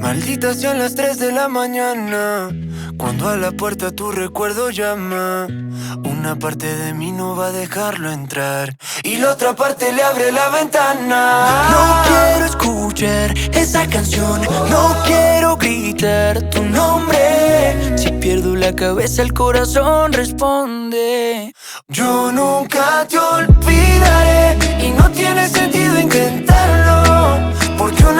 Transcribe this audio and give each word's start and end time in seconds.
Maldita 0.00 0.54
sean 0.54 0.78
las 0.78 0.94
3 0.94 1.18
de 1.18 1.32
la 1.32 1.48
mañana. 1.48 2.50
Cuando 2.98 3.28
a 3.28 3.36
la 3.36 3.52
puerta 3.52 3.90
tu 3.90 4.10
recuerdo 4.10 4.70
llama. 4.70 5.46
Una 6.04 6.36
parte 6.36 6.66
de 6.76 6.94
mí 6.94 7.12
no 7.12 7.36
va 7.36 7.46
a 7.46 7.52
dejarlo 7.52 8.10
entrar. 8.10 8.76
Y 9.02 9.16
la 9.16 9.32
otra 9.32 9.54
parte 9.54 9.92
le 9.92 10.02
abre 10.02 10.32
la 10.32 10.48
ventana. 10.50 11.68
No 11.70 12.02
quiero 12.08 12.44
escuchar 12.46 13.38
esa 13.54 13.86
canción. 13.88 14.42
No 14.70 14.96
quiero 15.06 15.56
gritar 15.56 16.42
tu 16.50 16.62
nombre. 16.62 17.96
Si 17.96 18.10
pierdo 18.12 18.54
la 18.56 18.74
cabeza, 18.74 19.22
el 19.22 19.32
corazón 19.32 20.12
responde. 20.12 21.52
Yo 21.88 22.32
nunca 22.32 23.06
te 23.08 23.18
olvidaré. 23.18 24.58
Y 24.84 24.90
no 24.90 25.10
tiene 25.10 25.48
sentido 25.48 25.98
intentarlo. 25.98 27.52
Porque 27.78 28.04
un 28.04 28.18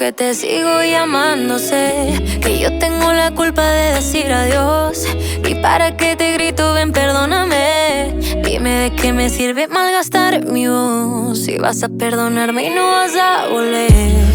aunque 0.00 0.12
te 0.12 0.32
sigo 0.32 0.80
llamando, 0.84 1.58
sé 1.58 2.22
que 2.40 2.60
yo 2.60 2.78
tengo 2.78 3.12
la 3.12 3.32
culpa 3.32 3.68
de 3.68 3.94
decir 3.94 4.30
adiós. 4.32 5.04
Y 5.44 5.56
para 5.56 5.96
que 5.96 6.14
te 6.14 6.34
grito, 6.34 6.72
ven, 6.72 6.92
perdóname. 6.92 8.14
Dime 8.44 8.70
de 8.70 8.90
qué 8.94 9.12
me 9.12 9.28
sirve 9.28 9.66
malgastar 9.66 10.44
mi 10.44 10.68
voz. 10.68 11.40
Si 11.40 11.58
vas 11.58 11.82
a 11.82 11.88
perdonarme 11.88 12.66
y 12.66 12.70
no 12.70 12.86
vas 12.86 13.16
a 13.16 13.48
volver. 13.48 13.90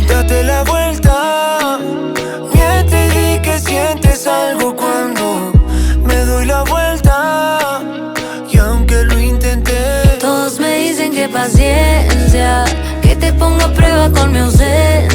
Date 0.09 0.44
la 0.44 0.64
vuelta. 0.64 1.80
Miente 2.53 3.06
y 3.06 3.09
di 3.17 3.41
que 3.41 3.58
sientes 3.58 4.28
algo 4.28 4.75
cuando 4.75 5.53
me 6.03 6.17
doy 6.25 6.45
la 6.45 6.64
vuelta. 6.64 7.80
Y 8.52 8.58
aunque 8.58 9.06
lo 9.06 9.17
intenté, 9.17 10.17
Todos 10.19 10.59
me 10.59 10.80
dicen 10.80 11.14
que 11.14 11.30
paciencia, 11.30 12.66
que 13.02 13.16
te 13.16 13.31
pongo 13.31 13.64
a 13.64 13.72
prueba 13.72 14.09
con 14.09 14.34
mi 14.34 14.39
ausencia. 14.39 15.12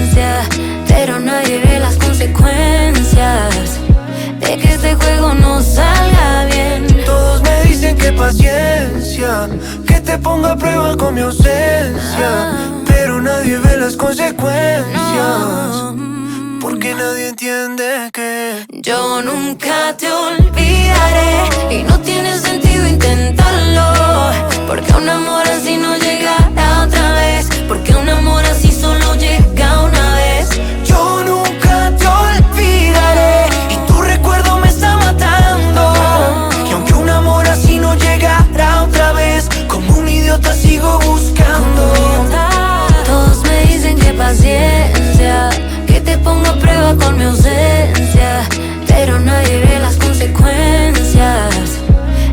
Mi 11.12 11.20
ausencia. 11.20 12.52
Pero 12.86 13.20
nadie 13.20 13.58
ve 13.58 13.76
las 13.76 13.96
consecuencias. 13.96 14.84
Porque 16.60 16.94
nadie 16.94 17.28
entiende 17.28 18.10
que 18.12 18.66
Yo 18.72 19.22
nunca 19.22 19.96
te 19.96 20.10
olvidaré 20.10 21.74
y 21.74 21.82
no 21.84 21.98
tiene 22.00 22.36
sentido 22.38 22.86
intentarlo. 22.86 23.37
Con 46.96 47.18
mi 47.18 47.24
ausencia. 47.24 48.48
Pero 48.86 49.18
nadie 49.20 49.58
ve 49.58 49.78
las 49.80 49.96
consecuencias 49.96 51.80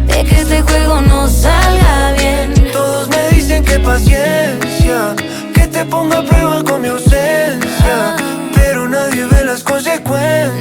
de 0.07 0.23
que 0.23 0.41
este 0.41 0.61
juego 0.61 1.01
no 1.01 1.27
salga 1.27 2.13
bien. 2.17 2.53
Todos 2.71 3.09
me 3.09 3.29
dicen 3.29 3.63
que 3.63 3.79
paciencia, 3.79 5.15
que 5.53 5.67
te 5.67 5.85
ponga 5.85 6.19
a 6.19 6.23
prueba 6.23 6.63
con 6.63 6.81
mi 6.81 6.87
ausencia. 6.87 8.15
Pero 8.55 8.87
nadie 8.87 9.25
ve 9.25 9.43
las 9.45 9.63
consecuencias. 9.63 10.51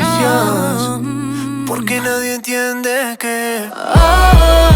Porque 1.66 2.00
nadie 2.00 2.34
entiende 2.34 3.16
que. 3.19 3.71
Oh, 3.75 4.73